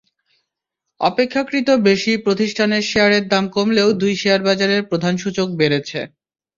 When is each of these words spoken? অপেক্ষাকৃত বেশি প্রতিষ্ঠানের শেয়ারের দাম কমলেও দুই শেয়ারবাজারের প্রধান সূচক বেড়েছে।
অপেক্ষাকৃত 1.01 1.67
বেশি 1.87 2.11
প্রতিষ্ঠানের 2.25 2.83
শেয়ারের 2.91 3.23
দাম 3.27 3.45
কমলেও 3.55 3.89
দুই 4.01 4.13
শেয়ারবাজারের 4.21 4.81
প্রধান 4.89 5.13
সূচক 5.17 5.47
বেড়েছে। 5.59 5.99